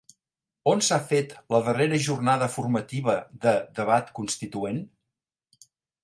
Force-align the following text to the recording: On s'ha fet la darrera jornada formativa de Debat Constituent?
On 0.69 0.79
s'ha 0.85 0.97
fet 1.09 1.33
la 1.55 1.59
darrera 1.67 1.99
jornada 2.05 2.47
formativa 2.53 3.15
de 3.43 3.53
Debat 3.81 4.09
Constituent? 4.21 4.81